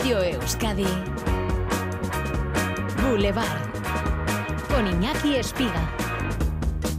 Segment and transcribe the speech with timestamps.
[0.00, 0.86] Radio Euskadi.
[3.02, 3.44] Boulevard.
[4.70, 5.94] Con Iñaki Espiga.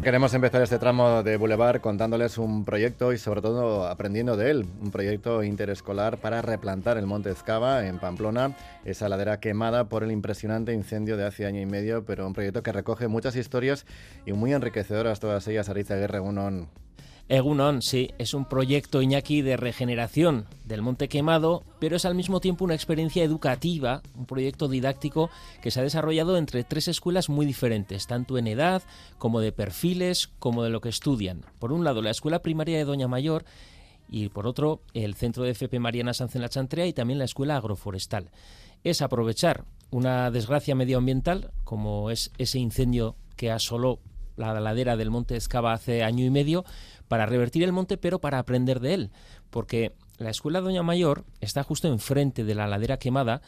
[0.03, 4.67] Queremos empezar este tramo de Boulevard contándoles un proyecto y sobre todo aprendiendo de él,
[4.79, 10.11] un proyecto interescolar para replantar el Monte Escava en Pamplona, esa ladera quemada por el
[10.11, 13.87] impresionante incendio de hace año y medio, pero un proyecto que recoge muchas historias
[14.27, 15.69] y muy enriquecedoras todas ellas.
[15.69, 16.67] Ariza Guerra, un
[17.31, 22.41] Egunon, sí, es un proyecto Iñaki de regeneración del Monte Quemado, pero es al mismo
[22.41, 25.29] tiempo una experiencia educativa, un proyecto didáctico
[25.61, 28.83] que se ha desarrollado entre tres escuelas muy diferentes, tanto en edad
[29.17, 31.45] como de perfiles, como de lo que estudian.
[31.57, 33.45] Por un lado, la escuela primaria de Doña Mayor
[34.09, 37.55] y por otro, el centro de FP Mariana Sánchez la Chantrea y también la escuela
[37.55, 38.29] agroforestal.
[38.83, 43.99] Es aprovechar una desgracia medioambiental, como es ese incendio que asoló
[44.35, 46.65] la ladera del monte Escava hace año y medio,
[47.11, 49.09] para revertir el monte, pero para aprender de él,
[49.49, 53.41] porque la escuela Doña Mayor está justo enfrente de la ladera quemada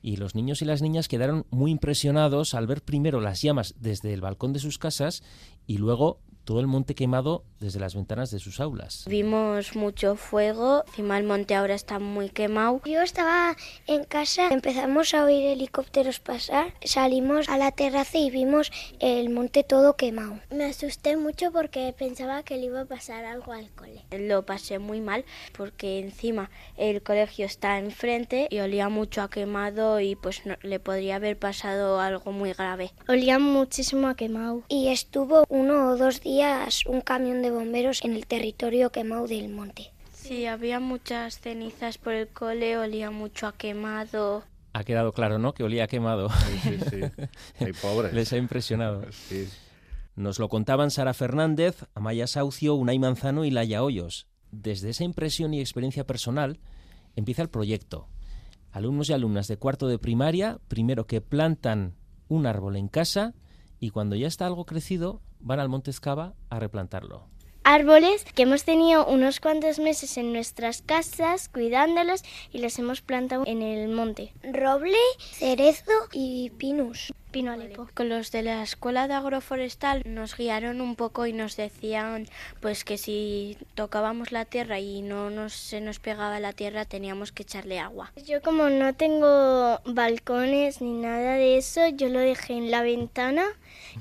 [0.00, 4.14] y los niños y las niñas quedaron muy impresionados al ver primero las llamas desde
[4.14, 5.22] el balcón de sus casas
[5.66, 9.04] y luego todo el monte quemado desde las ventanas de sus aulas.
[9.06, 12.80] Vimos mucho fuego, encima el monte ahora está muy quemado.
[12.86, 18.72] Yo estaba en casa, empezamos a oír helicópteros pasar, salimos a la terraza y vimos
[18.98, 20.40] el monte todo quemado.
[20.50, 24.04] Me asusté mucho porque pensaba que le iba a pasar algo al cole.
[24.10, 25.24] Lo pasé muy mal
[25.56, 31.16] porque encima el colegio está enfrente y olía mucho a quemado y pues le podría
[31.16, 32.92] haber pasado algo muy grave.
[33.08, 34.62] Olía muchísimo a quemado.
[34.68, 36.29] Y estuvo uno o dos días
[36.86, 39.90] un camión de bomberos en el territorio quemado del monte.
[40.12, 44.44] Sí, había muchas cenizas por el cole, olía mucho a quemado.
[44.72, 45.54] Ha quedado claro, ¿no?
[45.54, 46.28] Que olía a quemado.
[46.30, 47.00] Sí, sí,
[47.58, 47.72] sí.
[47.82, 48.12] pobre.
[48.12, 49.02] Les ha impresionado.
[50.14, 54.28] Nos lo contaban Sara Fernández, Amaya Saucio, Unai Manzano y Laia Hoyos.
[54.52, 56.60] Desde esa impresión y experiencia personal
[57.16, 58.08] empieza el proyecto.
[58.70, 61.96] Alumnos y alumnas de cuarto de primaria, primero que plantan
[62.28, 63.34] un árbol en casa
[63.80, 67.26] y cuando ya está algo crecido, van al Monte Escava a replantarlo
[67.64, 73.44] árboles que hemos tenido unos cuantos meses en nuestras casas cuidándolos y los hemos plantado
[73.46, 74.32] en el monte.
[74.42, 77.12] Roble, cerezo y pinus.
[77.30, 77.88] Pino Alepo.
[77.94, 82.26] Con los de la escuela de agroforestal nos guiaron un poco y nos decían
[82.60, 87.32] pues que si tocábamos la tierra y no nos, se nos pegaba la tierra teníamos
[87.32, 88.12] que echarle agua.
[88.26, 93.44] Yo como no tengo balcones ni nada de eso, yo lo dejé en la ventana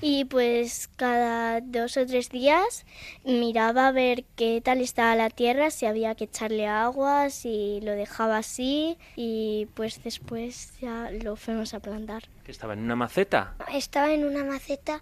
[0.01, 2.85] y pues cada dos o tres días
[3.23, 7.91] miraba a ver qué tal estaba la tierra, si había que echarle agua, si lo
[7.91, 12.23] dejaba así y pues después ya lo fuimos a plantar.
[12.50, 13.54] ¿Estaba en una maceta?
[13.72, 15.02] Estaba en una maceta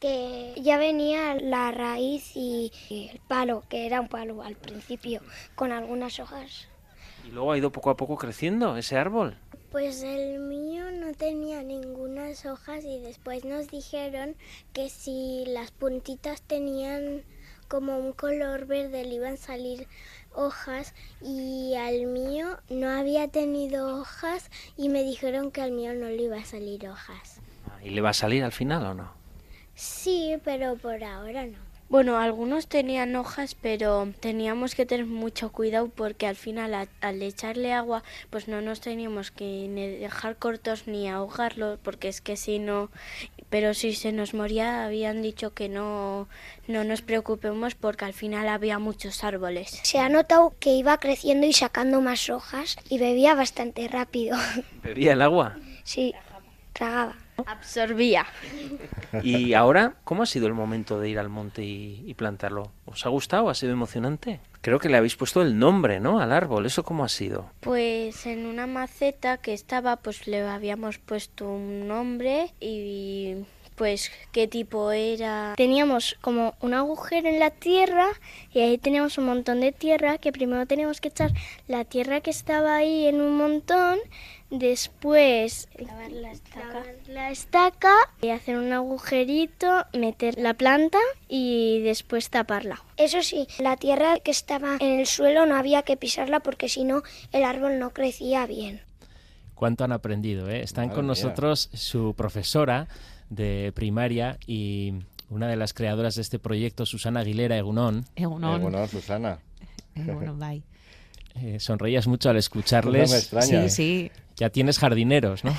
[0.00, 5.20] que ya venía la raíz y el palo, que era un palo al principio,
[5.54, 6.66] con algunas hojas.
[7.24, 9.38] ¿Y luego ha ido poco a poco creciendo ese árbol?
[9.70, 14.34] Pues el mío no tenía ninguna hojas y después nos dijeron
[14.72, 17.22] que si las puntitas tenían
[17.68, 19.86] como un color verde le iban a salir
[20.34, 26.06] hojas y al mío no había tenido hojas y me dijeron que al mío no
[26.06, 27.40] le iba a salir hojas.
[27.68, 29.12] Ah, ¿Y le va a salir al final o no?
[29.74, 31.69] Sí, pero por ahora no.
[31.90, 37.72] Bueno, algunos tenían hojas, pero teníamos que tener mucho cuidado porque al final al echarle
[37.72, 42.90] agua, pues no nos teníamos que dejar cortos ni ahogarlo, porque es que si no,
[43.48, 46.28] pero si se nos moría habían dicho que no,
[46.68, 49.80] no nos preocupemos porque al final había muchos árboles.
[49.82, 54.38] Se ha notado que iba creciendo y sacando más hojas y bebía bastante rápido.
[54.84, 55.58] ¿Bebía el agua?
[55.82, 56.14] Sí,
[56.72, 57.16] tragaba.
[57.46, 58.26] Absorbía.
[59.22, 62.70] ¿Y ahora cómo ha sido el momento de ir al monte y, plantarlo?
[62.86, 63.48] ¿Os ha gustado?
[63.48, 64.40] ¿Ha sido emocionante?
[64.60, 66.20] Creo que le habéis puesto el nombre, ¿no?
[66.20, 66.66] Al árbol.
[66.66, 67.50] ¿Eso cómo ha sido?
[67.60, 73.36] Pues en una maceta que estaba, pues le habíamos puesto un nombre y
[73.80, 75.54] pues qué tipo era.
[75.56, 78.08] Teníamos como un agujero en la tierra
[78.52, 81.30] y ahí teníamos un montón de tierra que primero teníamos que echar
[81.66, 83.98] la tierra que estaba ahí en un montón
[84.50, 86.82] Después lavar la estaca.
[87.06, 90.98] la estaca y hacer un agujerito, meter la planta
[91.28, 92.82] y después taparla.
[92.96, 96.82] Eso sí, la tierra que estaba en el suelo no había que pisarla porque si
[96.82, 97.02] no
[97.32, 98.80] el árbol no crecía bien.
[99.54, 100.48] ¿Cuánto han aprendido?
[100.50, 100.62] Eh?
[100.62, 102.88] Están con nosotros su profesora
[103.28, 104.94] de primaria y
[105.28, 108.04] una de las creadoras de este proyecto, Susana Aguilera Egunón.
[108.16, 108.60] Egunón.
[108.60, 109.38] Egunón, Susana.
[109.94, 110.62] Egunón, bye.
[111.36, 113.08] Eh, sonreías mucho al escucharles.
[113.10, 113.68] No me extraña.
[113.68, 114.12] Sí, sí.
[114.36, 115.54] Ya tienes jardineros, ¿no?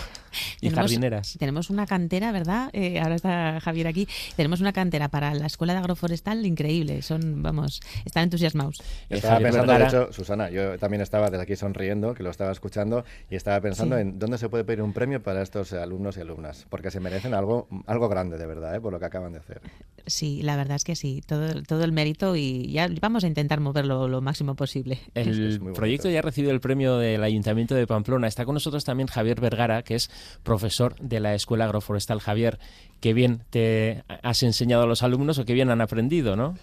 [0.60, 1.36] Y jardineras.
[1.39, 2.69] Tenemos una cantera, ¿verdad?
[2.74, 4.07] Eh, ahora está Javier aquí.
[4.36, 7.01] Tenemos una cantera para la escuela de agroforestal increíble.
[7.01, 8.81] Son, vamos, están entusiasmados.
[9.10, 13.06] Estaba pensando, de hecho, Susana, yo también estaba desde aquí sonriendo, que lo estaba escuchando,
[13.30, 16.66] y estaba pensando en dónde se puede pedir un premio para estos alumnos y alumnas,
[16.69, 18.81] porque se merecen algo, algo grande de verdad, ¿eh?
[18.81, 19.62] por lo que acaban de hacer.
[20.07, 23.60] Sí, la verdad es que sí, todo, todo el mérito y ya vamos a intentar
[23.60, 25.00] moverlo lo máximo posible.
[25.13, 28.27] El proyecto ya ha recibido el premio del Ayuntamiento de Pamplona.
[28.27, 30.10] Está con nosotros también Javier Vergara, que es
[30.44, 32.19] profesor de la Escuela Agroforestal.
[32.19, 32.59] Javier,
[33.00, 36.57] qué bien te has enseñado a los alumnos o qué bien han aprendido, ¿no?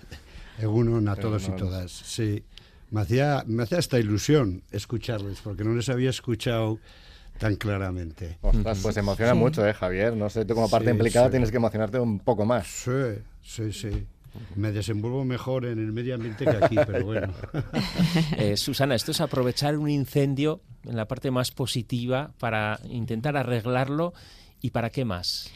[0.63, 2.45] Uno a todos y todas, sí.
[2.91, 6.79] Me hacía, me hacía esta ilusión escucharles, porque no les había escuchado
[7.39, 8.39] tan claramente.
[8.41, 10.17] Ostras, pues emociona mucho, ¿eh, Javier?
[10.17, 12.67] No sé, tú como parte implicada tienes que emocionarte un poco más.
[12.67, 14.07] Sí, sí, sí.
[14.57, 17.33] Me desenvuelvo mejor en el medio ambiente que aquí, pero bueno.
[18.37, 24.13] Eh, Susana, esto es aprovechar un incendio en la parte más positiva para intentar arreglarlo
[24.61, 25.51] y para qué más.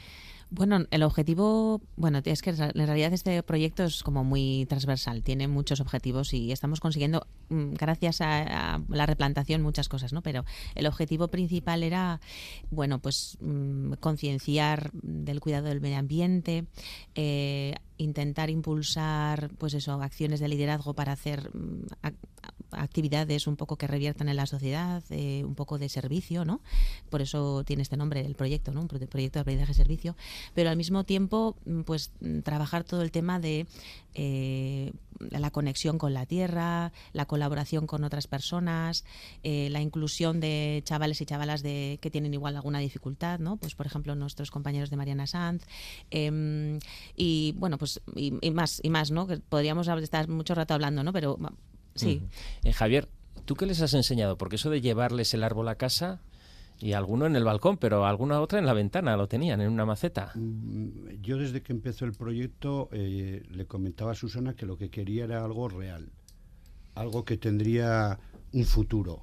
[0.55, 5.49] Bueno, el objetivo, bueno, es que en realidad este proyecto es como muy transversal, tiene
[5.49, 10.21] muchos objetivos y estamos consiguiendo, mm, gracias a, la replantación, muchas cosas, ¿no?
[10.21, 12.21] Pero el objetivo principal era,
[12.71, 16.67] bueno, pues mm, concienciar del cuidado del medio ambiente,
[17.15, 21.87] eh, intentar impulsar pues eso acciones de liderazgo para hacer mm,
[22.73, 26.61] actividades un poco que reviertan en la sociedad eh, un poco de servicio no
[27.11, 30.17] por eso tiene este nombre el proyecto no un proyecto de aprendizaje servicio.
[30.55, 33.67] Pero al mismo tiempo mm, pues mm, trabajar todo el tema de
[34.15, 34.93] eh,
[35.31, 39.05] la conexión con la tierra la colaboración con otras personas
[39.43, 43.75] eh, la inclusión de chavales y chavalas de que tienen igual alguna dificultad no pues
[43.75, 45.65] por ejemplo nuestros compañeros de Mariana Sanz
[46.11, 46.79] em,
[47.17, 49.27] y bueno pues y, más, y más, ¿no?
[49.27, 51.13] Que podríamos estar mucho rato hablando, ¿no?
[51.13, 51.39] Pero
[51.95, 52.23] sí.
[52.65, 53.09] Eh, Javier,
[53.45, 54.37] ¿tú qué les has enseñado?
[54.39, 56.21] Porque eso de llevarles el árbol a casa
[56.79, 59.87] y alguno en el balcón, pero alguna otra en la ventana, lo tenían en una
[59.87, 60.33] maceta.
[60.35, 64.91] Mm, yo desde que empezó el proyecto eh, le comentaba a Susana que lo que
[64.91, 66.11] quería era algo real,
[66.95, 68.19] algo que tendría
[68.53, 69.23] un futuro,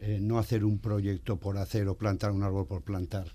[0.00, 3.34] eh, no hacer un proyecto por hacer o plantar un árbol por plantar,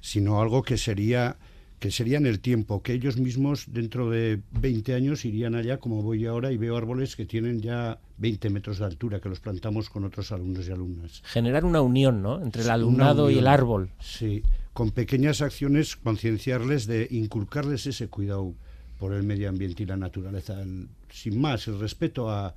[0.00, 1.38] sino algo que sería
[1.84, 6.00] que sería en el tiempo, que ellos mismos dentro de 20 años irían allá como
[6.00, 9.90] voy ahora y veo árboles que tienen ya 20 metros de altura, que los plantamos
[9.90, 11.20] con otros alumnos y alumnas.
[11.26, 12.40] Generar una unión, ¿no?
[12.40, 13.90] Entre el alumnado y el árbol.
[14.00, 14.42] Sí,
[14.72, 18.54] con pequeñas acciones concienciarles de inculcarles ese cuidado
[18.98, 20.64] por el medio ambiente y la naturaleza,
[21.10, 22.54] sin más, el respeto a,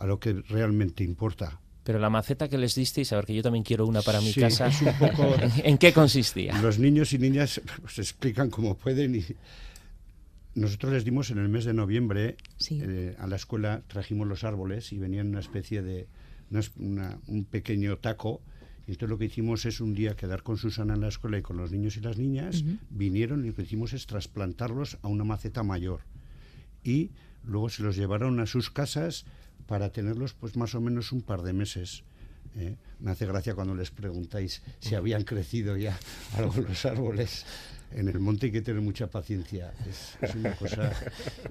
[0.00, 1.60] a lo que realmente importa.
[1.84, 4.32] Pero la maceta que les disteis, a ver que yo también quiero una para mi
[4.32, 4.70] casa,
[5.62, 6.60] ¿en qué consistía?
[6.60, 9.24] Los niños y niñas pues, explican cómo pueden y
[10.54, 12.36] nosotros les dimos en el mes de noviembre
[12.70, 16.08] eh, a la escuela, trajimos los árboles y venían una especie de
[16.76, 18.40] un pequeño taco.
[18.86, 21.42] Y entonces lo que hicimos es un día quedar con Susana en la escuela y
[21.42, 22.64] con los niños y las niñas.
[22.90, 26.00] Vinieron y lo que hicimos es trasplantarlos a una maceta mayor.
[26.84, 27.10] Y
[27.42, 29.24] luego se los llevaron a sus casas
[29.66, 32.04] para tenerlos pues más o menos un par de meses.
[32.56, 32.76] ¿eh?
[33.00, 35.98] Me hace gracia cuando les preguntáis si habían crecido ya
[36.36, 37.44] algo los árboles.
[37.92, 39.72] En el monte hay que tener mucha paciencia.
[39.88, 40.90] Es, una cosa.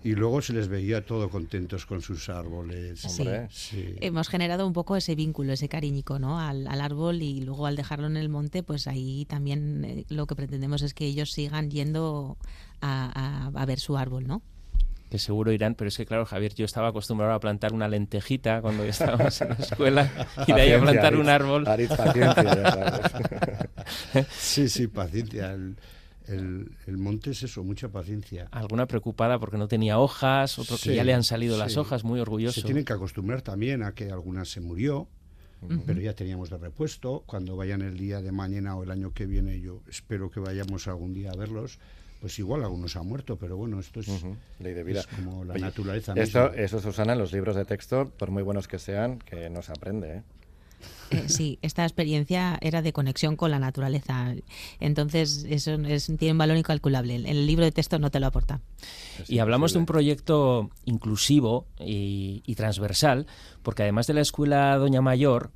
[0.04, 3.00] Y luego se les veía todo contentos con sus árboles.
[3.00, 3.95] Sí.
[4.01, 6.42] Hemos generado un poco ese vínculo, ese cariñico ¿no?
[6.42, 10.36] al, árbol y luego al dejarlo en el monte, pues ahí también eh, lo que
[10.36, 12.38] pretendemos es que ellos sigan yendo
[12.81, 14.42] a, a ver su árbol, ¿no?
[15.13, 18.62] Que seguro irán, pero es que claro, Javier, yo estaba acostumbrado a plantar una lentejita
[18.62, 21.67] cuando estábamos en la escuela y de ahí a plantar un árbol.
[24.32, 25.51] sí, sí, paciencia.
[25.51, 25.75] El,
[26.88, 28.48] el, monte es eso, mucha paciencia.
[28.50, 32.20] Alguna preocupada porque no tenía hojas, otro que ya le han salido las hojas, muy
[32.20, 32.62] orgulloso.
[32.62, 35.08] Se tienen que acostumbrar también a que alguna se murió,
[35.86, 37.22] pero ya teníamos de repuesto.
[37.27, 40.88] Cuando vayan el día de mañana o el año que viene, yo espero que vayamos
[40.88, 41.77] algún día a verlos
[42.24, 44.08] pues igual algunos han muerto, pero bueno, esto es,
[44.58, 45.03] Ley de vida.
[45.13, 46.13] como la naturaleza.
[46.15, 49.62] Esto, eso, Susana, en los libros de texto, por muy buenos que sean, que no
[49.62, 50.15] se aprende.
[50.15, 50.24] ¿eh?
[51.12, 54.36] Eh, sí, esta experiencia era de conexión con la naturaleza.
[54.80, 55.75] Entonces, eso
[56.18, 57.15] tiene un valor incalculable.
[57.15, 58.62] El libro de texto no te lo aporta.
[59.27, 63.27] y hablamos de un proyecto inclusivo y, y, transversal,
[63.63, 65.51] porque además de la Escuela Doña Mayor,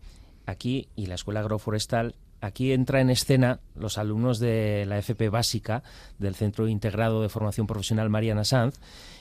[0.46, 5.84] aquí y la Escuela Agroforestal aquí entra en escena los alumnos de la FP básica
[6.20, 8.79] del Centro Integrado de Formación Profesional Mariana Sanz.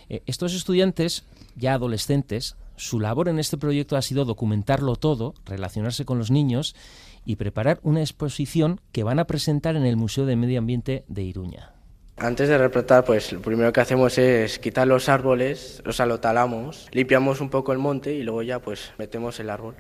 [0.09, 1.25] Eh, estos estudiantes,
[1.57, 6.77] ya adolescentes, su labor en este proyecto ha sido documentarlo todo, relacionarse con los niños
[7.25, 11.23] y preparar una exposición que van a presentar en el Museo de Medio Ambiente de
[11.23, 11.73] Iruña.
[12.19, 17.43] Antes de replantar, pues lo primero que hacemos es quitar los árboles, los alotalamos, limpiamos
[17.43, 19.75] un poco el monte y luego ya pues metemos el árbol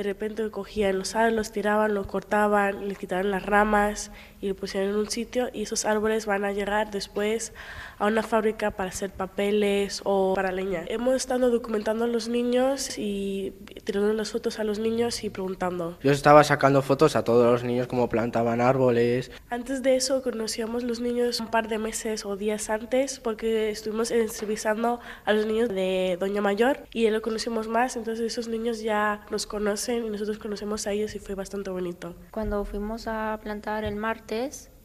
[0.00, 4.56] de repente cogían los árboles, los tiraban, los cortaban, les quitaban las ramas y lo
[4.56, 7.52] pusieron en un sitio y esos árboles van a llegar después
[7.98, 10.84] a una fábrica para hacer papeles o para leña.
[10.88, 13.52] Hemos estado documentando a los niños y
[13.84, 15.98] tirando las fotos a los niños y preguntando.
[16.02, 19.30] Yo estaba sacando fotos a todos los niños cómo plantaban árboles.
[19.50, 24.10] Antes de eso conocíamos los niños un par de meses o días antes porque estuvimos
[24.10, 29.26] entrevistando a los niños de Doña Mayor y lo conocimos más, entonces esos niños ya
[29.30, 32.14] nos conocen y nosotros conocemos a ellos y fue bastante bonito.
[32.30, 34.29] Cuando fuimos a plantar el martes,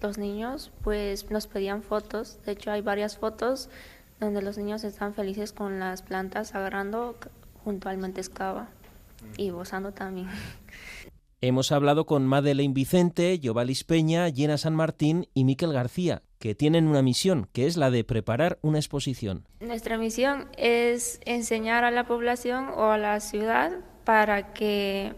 [0.02, 3.70] los niños pues nos pedían fotos, de hecho hay varias fotos
[4.20, 7.16] donde los niños están felices con las plantas agarrando
[7.64, 8.70] junto al Montescava
[9.38, 10.30] y gozando también.
[11.42, 16.88] Hemos hablado con Madeleine Vicente, Jovalis Peña, Llena San Martín y Miquel García, que tienen
[16.88, 19.46] una misión, que es la de preparar una exposición.
[19.60, 23.72] Nuestra misión es enseñar a la población o a la ciudad
[24.06, 25.14] para que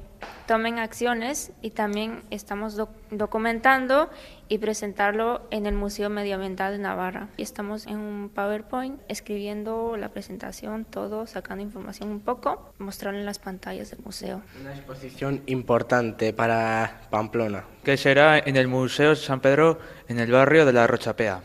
[0.46, 2.78] tomen acciones y también estamos
[3.12, 4.10] documentando
[4.48, 7.30] y presentarlo en el Museo Medioambiental de Navarra.
[7.38, 13.26] Y estamos en un PowerPoint escribiendo la presentación, todo, sacando información un poco, mostrarlo en
[13.26, 14.42] las pantallas del museo.
[14.62, 17.66] Una exposición importante para Pamplona.
[17.84, 21.42] Que será en el Museo San Pedro, en el barrio de la Rochapea.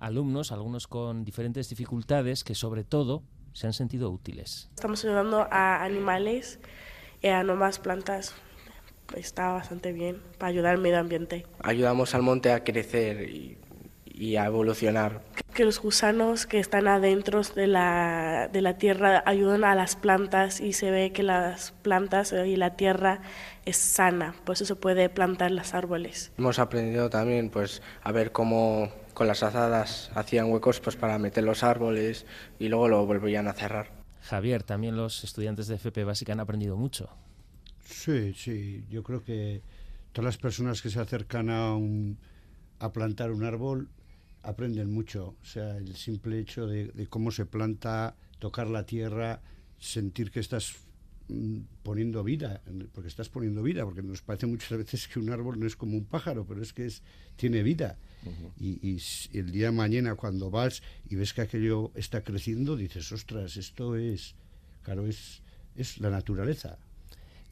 [0.00, 3.22] Alumnos, algunos con diferentes dificultades, que sobre todo
[3.54, 4.68] se han sentido útiles.
[4.74, 6.58] Estamos ayudando a animales
[7.30, 8.34] a no más plantas
[9.16, 11.46] está bastante bien para ayudar al medio ambiente.
[11.62, 13.58] Ayudamos al monte a crecer y,
[14.36, 15.22] a evolucionar.
[15.54, 20.60] Que los gusanos que están adentro de la, de la tierra ayudan a las plantas
[20.60, 23.20] y se ve que las plantas y la tierra
[23.64, 26.32] es sana, por eso se puede plantar los árboles.
[26.38, 31.44] Hemos aprendido también pues, a ver cómo con las azadas hacían huecos pues, para meter
[31.44, 32.26] los árboles
[32.58, 33.93] y luego lo volvían a cerrar.
[34.24, 37.10] Javier, también los estudiantes de FP Básica han aprendido mucho.
[37.84, 39.60] Sí, sí, yo creo que
[40.12, 43.90] todas las personas que se acercan a, plantar un árbol
[44.42, 45.36] aprenden mucho.
[45.42, 49.42] O sea, el simple hecho de, de cómo se planta, tocar la tierra,
[49.78, 50.74] sentir que estás
[51.82, 52.60] poniendo vida,
[52.92, 55.96] porque estás poniendo vida, porque nos parece muchas veces que un árbol no es como
[55.96, 57.02] un pájaro, pero es que es,
[57.36, 57.98] tiene vida.
[58.58, 58.98] y,
[59.32, 63.96] el día de mañana cuando vas y ves que aquello está creciendo, dices, ostras, esto
[63.96, 64.34] es,
[64.82, 65.42] claro, es,
[65.76, 66.78] es la naturaleza.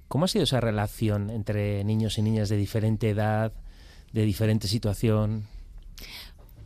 [0.09, 3.53] ¿Cómo ha sido esa relación entre niños y niñas de diferente edad,
[4.13, 5.45] de diferente situación?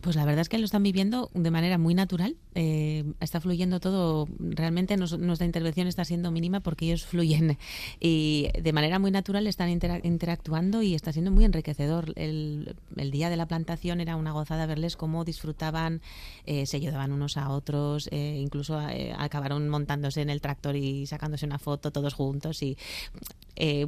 [0.07, 2.37] Pues la verdad es que lo están viviendo de manera muy natural.
[2.55, 4.29] Eh, está fluyendo todo.
[4.39, 7.59] Realmente nuestra intervención está siendo mínima porque ellos fluyen
[7.99, 12.13] y de manera muy natural están interactuando y está siendo muy enriquecedor.
[12.15, 12.77] El,
[13.11, 16.01] día de la plantación era una gozada verles cómo disfrutaban,
[16.45, 18.79] eh, se ayudaban unos a otros, eh, incluso
[19.19, 22.63] acabaron montándose en el tractor y sacándose una foto todos juntos.
[22.63, 22.77] Y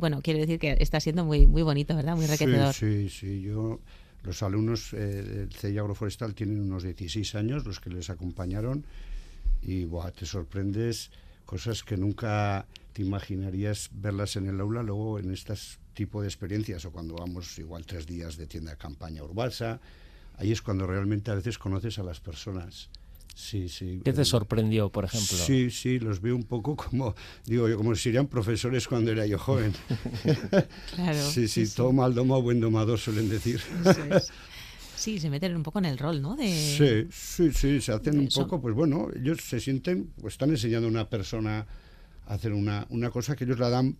[0.00, 2.16] bueno, quiero decir que está siendo muy, muy bonito, ¿verdad?
[2.16, 2.74] Muy enriquecedor.
[2.74, 3.40] Sí, sí, sí.
[3.42, 3.78] Yo
[4.22, 8.84] los alumnos eh, del CEI Agroforestal tienen unos 16 años, los que les acompañaron,
[9.62, 11.10] y te sorprendes
[11.44, 15.54] cosas que nunca te imaginarías verlas en el aula, luego en este
[15.94, 19.80] tipo de experiencias, o cuando vamos igual tres días de tienda de campaña Urbalsa,
[20.36, 22.90] ahí es cuando realmente a veces conoces a las personas.
[23.38, 24.00] Sí, sí.
[24.04, 25.38] ¿Qué te sorprendió, por ejemplo?
[25.38, 27.14] Sí, sí, los veo un poco como,
[27.46, 29.72] digo yo, como si serían profesores cuando era yo joven.
[30.96, 31.22] claro.
[31.22, 33.60] Sí, sí, todo mal domado, buen domador, suelen decir.
[34.96, 36.34] Sí, se meten un poco en el rol, ¿no?
[36.34, 36.48] De...
[36.48, 40.88] Sí, sí, sí, se hacen un poco, pues bueno, ellos se sienten, pues están enseñando
[40.88, 41.68] a una persona
[42.26, 43.96] a hacer una, una cosa que ellos la dan,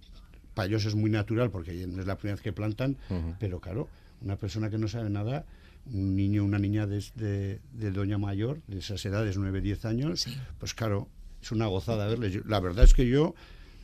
[0.55, 2.97] para ellos es muy natural porque no es la primera vez que plantan,
[3.39, 3.89] pero claro,
[4.23, 5.47] una persona que no sabe nada
[5.93, 10.27] un niño una niña de, de, Doña Mayor, de esas edades, 9, 10 años,
[10.59, 11.09] pues claro,
[11.43, 12.45] es una gozada verles.
[12.47, 13.35] la verdad es que yo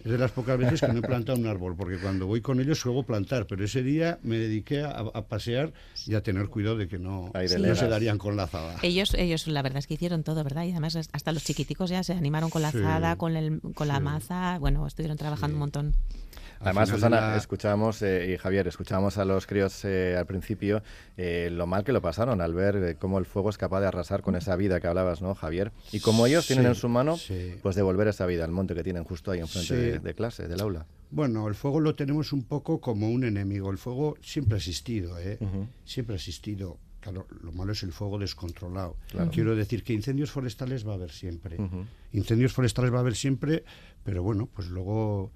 [0.05, 2.61] es de las pocas veces que no he plantado un árbol, porque cuando voy con
[2.61, 5.73] ellos suelo plantar, pero ese día me dediqué a, pasear
[6.07, 8.77] y a tener cuidado de que no, no se darían con la azada.
[8.83, 10.65] Ellos, ellos la verdad es que hicieron todo, ¿verdad?
[10.65, 14.01] Y además hasta los chiquiticos ya se animaron con la azada, con, el, con la
[14.01, 15.95] maza, bueno, estuvieron trabajando un montón.
[16.61, 20.83] Además, Susana, escuchábamos, eh, y Javier, escuchábamos a los críos eh, al principio
[21.17, 24.23] eh, lo mal que lo pasaron al ver cómo el fuego es capaz de arrasar
[24.23, 25.73] con esa vida que hablabas, ¿no, Javier?
[25.93, 27.17] Y cómo ellos tienen en su mano,
[27.63, 30.87] pues devolver esa vida al monte que tienen justo ahí enfrente de, clase, del aula.
[31.11, 33.71] Bueno, el fuego lo tenemos un poco como un enemigo.
[33.71, 35.39] El fuego siempre ha existido, ¿eh?
[35.85, 36.79] Siempre ha existido.
[37.01, 38.97] Claro, lo malo es el fuego descontrolado.
[39.31, 41.59] Quiero decir que incendios forestales va a haber siempre.
[42.13, 43.65] Incendios forestales va a haber siempre,
[44.03, 45.31] pero bueno, pues luego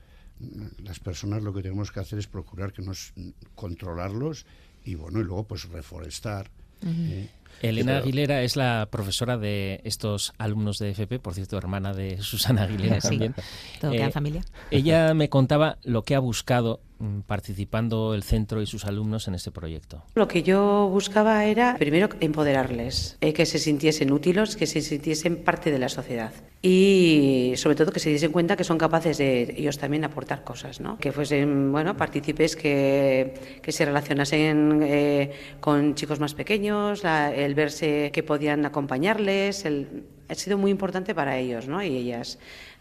[0.82, 3.12] las personas lo que tenemos que hacer es procurar que nos
[3.54, 4.46] controlarlos
[4.84, 6.50] y bueno y luego pues reforestar
[6.84, 7.28] ¿eh?
[7.62, 12.62] Elena Aguilera es la profesora de estos alumnos de FP, por cierto, hermana de Susana
[12.62, 13.34] Aguilera también.
[13.80, 14.44] Todo queda en familia.
[14.70, 16.80] Ella me contaba lo que ha buscado
[17.26, 20.04] participando el centro y sus alumnos en este proyecto?
[20.14, 25.36] Lo que yo buscaba era, primero, empoderarles, eh, que se sintiesen útiles, que se sintiesen
[25.44, 29.54] parte de la sociedad y, sobre todo, que se diesen cuenta que son capaces de
[29.56, 30.98] ellos también aportar cosas, ¿no?
[30.98, 38.10] que fuesen bueno, partícipes que, que se relacionasen eh, con chicos más pequeños, el verse
[38.12, 41.82] que podían acompañarles, el, ha sido muy importante para ellos ¿no?
[41.82, 42.38] y ellas.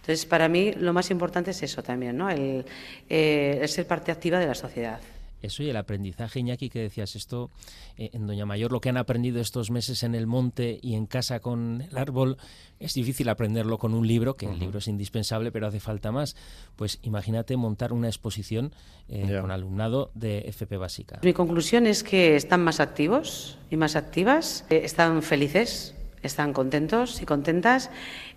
[0.08, 2.30] Entonces, para mí lo más importante es eso también, ¿no?
[2.30, 2.64] el,
[3.10, 5.02] eh, ser parte activa de la sociedad.
[5.42, 7.52] Eso y el aprendizaje, Iñaki, que decías esto
[7.98, 11.08] eh, en Doña Mayor, lo que han aprendido estos meses en el monte y en
[11.08, 12.38] casa con el árbol,
[12.80, 16.38] es difícil aprenderlo con un libro, que el libro es indispensable, pero hace falta más.
[16.78, 18.72] Pues imagínate montar una exposición
[19.10, 21.20] eh, con alumnado de FP Básica.
[21.22, 27.26] Mi conclusión es que están más activos y más activas, están felices, están contentos y
[27.26, 27.90] contentas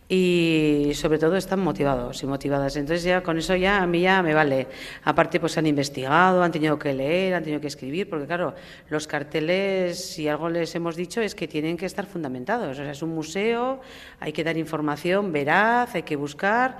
[0.08, 2.76] y sobre todo están motivados y motivadas.
[2.76, 4.66] Entonces ya con eso ya a mí ya me vale.
[5.04, 8.54] Aparte pues han investigado, han tenido que leer, han tenido que escribir, porque claro,
[8.88, 12.78] los carteles, si algo les hemos dicho, es que tienen que estar fundamentados.
[12.78, 13.80] O sea, es un museo,
[14.18, 16.78] hay que dar información veraz, hay que buscar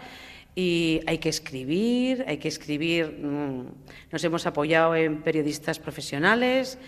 [0.57, 3.17] y hay que escribir, hay que escribir.
[3.23, 3.67] Mm,
[4.11, 6.79] nos hemos apoyado en periodistas profesionales.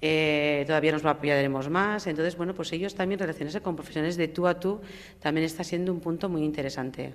[0.00, 2.06] Eh, todavía nos apoyaremos más.
[2.06, 4.80] Entonces, bueno, pues ellos también relacionarse con profesionales de tú a tú
[5.20, 7.14] también está siendo un punto muy interesante.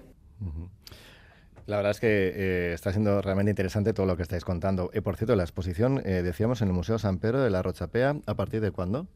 [1.66, 4.92] La verdad es que eh, está siendo realmente interesante todo lo que estáis contando.
[4.94, 8.18] Y por cierto, la exposición, eh, decíamos, en el Museo San Pedro de la Rochapea,
[8.26, 9.08] ¿a partir de cuándo?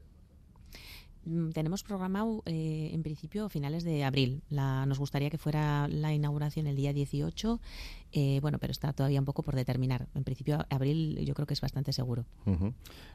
[1.28, 4.42] Mm, tenemos programado eh, en principio finales de abril.
[4.50, 7.60] La, nos gustaría que fuera la inauguración el día 18,
[8.14, 10.08] eh, bueno, pero está todavía un poco por determinar.
[10.16, 12.26] En principio abril yo creo que es bastante seguro.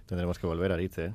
[0.06, 0.76] Tendremos que volver a
[1.06, 1.12] ¿eh?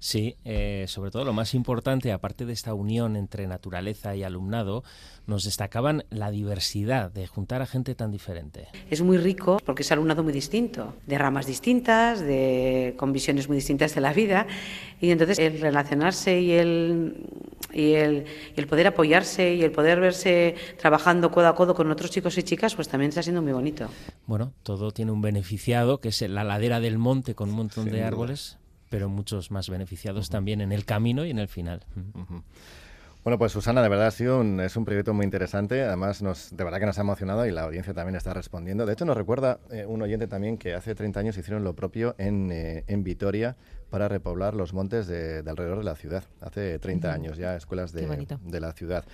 [0.00, 4.84] Sí, eh, sobre todo lo más importante, aparte de esta unión entre naturaleza y alumnado,
[5.26, 8.68] nos destacaban la diversidad de juntar a gente tan diferente.
[8.90, 13.56] Es muy rico porque es alumnado muy distinto, de ramas distintas, de, con visiones muy
[13.56, 14.46] distintas de la vida,
[15.00, 17.26] y entonces el relacionarse y el,
[17.72, 18.24] y el,
[18.56, 22.38] y el poder apoyarse y el poder verse trabajando codo a codo con otros chicos
[22.38, 23.88] y chicas, pues también está siendo muy bonito.
[24.26, 28.04] Bueno, todo tiene un beneficiado, que es la ladera del monte con un montón de
[28.04, 31.84] árboles pero muchos más beneficiados también en el camino y en el final.
[33.24, 35.82] Bueno, pues Susana, de verdad ha sido un, es un proyecto muy interesante.
[35.82, 38.86] Además, nos, de verdad que nos ha emocionado y la audiencia también está respondiendo.
[38.86, 42.14] De hecho, nos recuerda eh, un oyente también que hace 30 años hicieron lo propio
[42.16, 43.56] en, eh, en Vitoria
[43.90, 46.24] para repoblar los montes de, alrededor de la ciudad.
[46.40, 49.04] Hace 30 años ya, escuelas de, de la ciudad.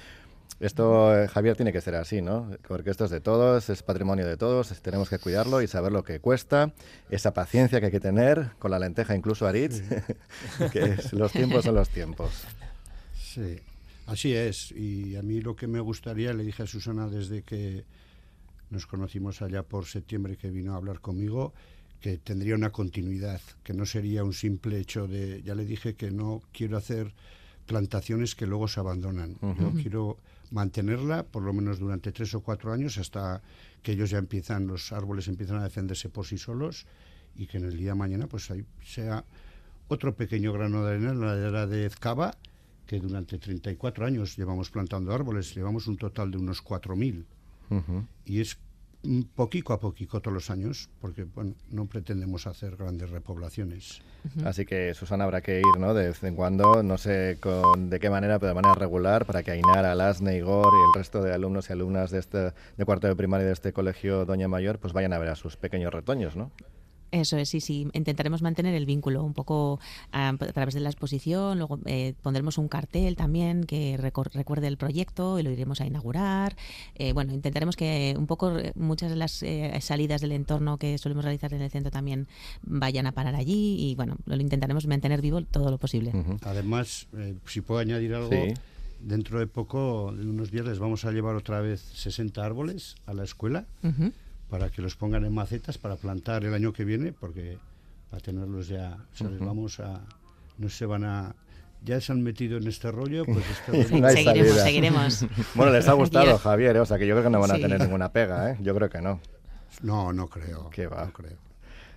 [0.61, 2.51] Esto, eh, Javier, tiene que ser así, ¿no?
[2.69, 6.05] Porque esto es de todos, es patrimonio de todos, tenemos que cuidarlo y saber lo
[6.05, 6.73] que cuesta,
[7.11, 9.83] esa paciencia que hay que tener con la lenteja, incluso Aritz,
[10.73, 12.45] que los tiempos son los tiempos.
[13.21, 13.59] Sí,
[14.07, 14.71] así es.
[14.73, 17.85] Y a mí lo que me gustaría, le dije a Susana desde que
[18.71, 21.53] nos conocimos allá por septiembre que vino a hablar conmigo,
[22.01, 26.11] que tendría una continuidad, que no sería un simple hecho de, ya le dije que
[26.11, 27.13] no quiero hacer
[27.67, 29.37] plantaciones que luego se abandonan.
[29.59, 30.19] Yo quiero
[30.51, 33.43] mantenerla por lo menos durante tres o cuatro años hasta
[33.83, 36.87] que ellos ya empiezan, los árboles empiezan a defenderse por sí solos
[37.37, 39.25] y que en el día de mañana pues ahí sea
[39.89, 42.37] otro pequeño grano de arena en la ladera de Ezcaba,
[42.87, 47.25] que durante 34 años llevamos plantando árboles, llevamos un total de unos 4.000.
[48.25, 48.59] Y es
[49.35, 54.03] poquito a poquito todos los años, porque bueno, no pretendemos hacer grandes repoblaciones.
[54.45, 55.93] Así que Susana habrá que ir, ¿no?
[55.93, 59.43] De vez en cuando, no sé con, de qué manera, pero de manera regular, para
[59.43, 63.07] que Ainara, Alasne, Igor y el resto de alumnos y alumnas de este de cuarto
[63.07, 66.37] de primaria de este colegio Doña Mayor, pues vayan a ver a sus pequeños retoños,
[66.37, 66.51] ¿no?
[67.15, 67.87] Eso es, sí, sí.
[67.93, 69.79] Intentaremos mantener el vínculo un poco
[70.11, 71.59] a, través de la exposición.
[71.59, 76.57] Luego eh, pondremos un cartel también que recuerde el proyecto y lo iremos a inaugurar.
[76.97, 79.45] Eh, bueno, intentaremos que un poco eh, muchas de las
[79.81, 82.27] salidas del entorno que solemos realizar en el centro también
[82.63, 86.13] vayan a parar allí y bueno, lo intentaremos mantener vivo todo lo posible.
[86.43, 87.07] Además,
[87.47, 88.31] si puedo añadir algo.
[89.01, 93.13] Dentro de poco, en unos días, les vamos a llevar otra vez 60 árboles a
[93.13, 93.67] la escuela
[94.49, 97.59] para que los pongan en macetas para plantar el año que viene, porque
[98.11, 100.03] para tenerlos ya, les vamos a,
[100.59, 101.35] no se van a,
[101.83, 103.45] ya se han metido en este rollo, pues
[104.15, 105.27] seguiremos, seguiremos.
[105.55, 106.81] Bueno, les ha gustado, Javier, ¿eh?
[106.81, 108.59] o sea que yo creo que no van a tener ninguna pega, ¿eh?
[108.61, 109.21] Yo creo que no.
[109.83, 110.71] No, no creo.
[110.71, 111.07] ¿Qué va?
[111.07, 111.37] No creo.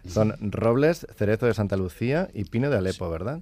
[0.07, 3.41] Son robles, cerezo de Santa Lucía y pino de Alepo, ¿verdad?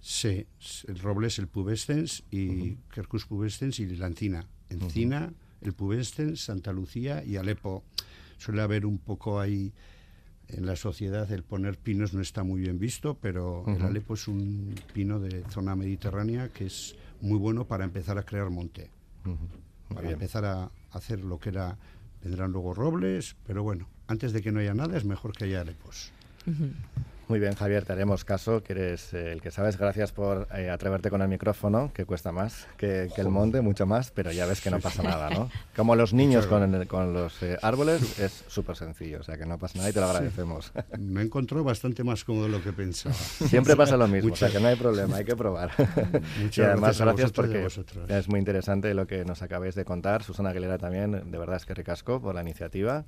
[0.00, 0.46] Sí,
[0.86, 4.46] el roble es el pubescens y Quercus pubescens y la encina.
[4.70, 7.84] Encina, el pubescens, Santa Lucía y Alepo
[8.38, 9.72] suele haber un poco ahí
[10.48, 14.28] en la sociedad el poner pinos no está muy bien visto, pero el Alepo es
[14.28, 18.90] un pino de zona mediterránea que es muy bueno para empezar a crear monte.
[19.92, 21.76] Para empezar a hacer lo que era,
[22.22, 25.60] vendrán luego robles, pero bueno, antes de que no haya nada es mejor que haya
[25.60, 26.12] alepos.
[27.28, 29.76] Muy bien, Javier, te haremos caso, que eres eh, el que sabes.
[29.76, 34.10] Gracias por eh, atreverte con el micrófono, que cuesta más que, el monte, mucho más,
[34.10, 35.50] pero ya ves que no pasa nada, ¿no?
[35.76, 39.58] Como los niños con, con los eh, árboles, es súper sencillo, o sea que no
[39.58, 40.72] pasa nada y te lo agradecemos.
[40.98, 43.14] Me encontró bastante más cómodo de lo que pensaba.
[43.14, 45.70] Siempre pasa lo mismo, o sea que no hay problema, hay que probar.
[46.40, 47.68] Muchas y además, gracias, porque
[48.08, 50.22] es muy interesante lo que nos acabáis de contar.
[50.22, 53.04] Susana Aguilera también, de verdad es que ricasco por la iniciativa.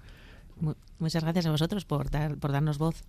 [0.98, 3.02] Muchas gracias a vosotros por, dar, por darnos voz.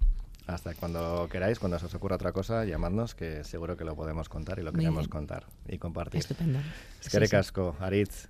[0.52, 4.28] Hasta cuando queráis, cuando se os ocurra otra cosa, llamadnos, que seguro que lo podemos
[4.28, 6.20] contar y lo queremos contar y compartir.
[6.20, 6.60] Estupendo.
[7.00, 8.28] Es que recasco, Aritz.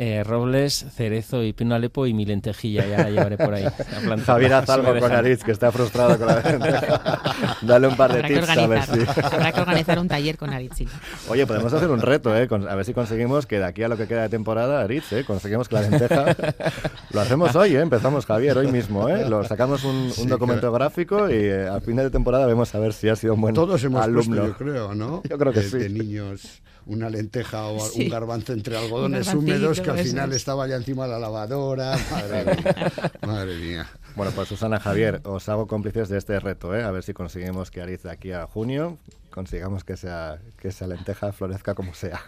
[0.00, 3.64] Eh, robles, cerezo y pino alepo y mi lentejilla, ya la llevaré por ahí.
[4.26, 7.20] Javier Azalgo con Aritz, que está frustrado con la lenteja.
[7.62, 9.20] Dale un par de tips a ver si...
[9.20, 10.84] Habrá que organizar un taller con Aritz.
[11.28, 12.46] Oye, podemos hacer un reto, ¿eh?
[12.48, 15.24] a ver si conseguimos que de aquí a lo que queda de temporada, Aritz, ¿eh?
[15.24, 16.26] conseguimos que la lenteja...
[17.10, 17.80] Lo hacemos hoy, ¿eh?
[17.80, 19.08] empezamos Javier, hoy mismo.
[19.08, 19.28] ¿eh?
[19.28, 23.08] Lo sacamos un, documento gráfico y eh, al final de temporada vemos a ver si
[23.08, 24.46] ha sido un buen Todos hemos alumno.
[24.46, 25.22] yo creo, ¿no?
[25.28, 25.78] Yo creo que sí.
[25.78, 30.76] De niños una lenteja o un garbanzo entre algodones húmedos que al final estaba ya
[30.76, 31.96] encima de la lavadora.
[32.10, 32.92] Madre mía.
[33.26, 33.86] Madre mía.
[34.16, 36.82] Bueno, pues Susana Javier, os hago cómplices de este reto, ¿eh?
[36.82, 38.98] a ver si conseguimos que Ariz de aquí a junio
[39.30, 42.20] consigamos que sea que esa lenteja florezca como sea.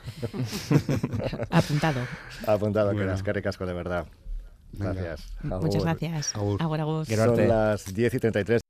[1.50, 2.00] Apuntado.
[2.46, 4.06] Apuntado, que las caricasco de verdad.
[4.72, 5.32] Gracias.
[5.42, 6.26] Muchas gracias.
[6.26, 8.58] Son las 10 y 33.